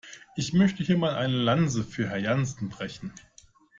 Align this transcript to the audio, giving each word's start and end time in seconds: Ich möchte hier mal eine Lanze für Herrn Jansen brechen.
Ich 0.35 0.51
möchte 0.51 0.81
hier 0.83 0.97
mal 0.97 1.13
eine 1.13 1.37
Lanze 1.37 1.83
für 1.83 2.09
Herrn 2.09 2.23
Jansen 2.23 2.69
brechen. 2.69 3.13